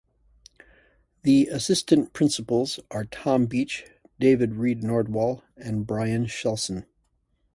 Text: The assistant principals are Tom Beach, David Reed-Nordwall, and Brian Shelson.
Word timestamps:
The 1.21 1.45
assistant 1.51 2.11
principals 2.11 2.79
are 2.89 3.05
Tom 3.05 3.45
Beach, 3.45 3.85
David 4.19 4.55
Reed-Nordwall, 4.55 5.43
and 5.55 5.85
Brian 5.85 6.25
Shelson. 6.25 6.87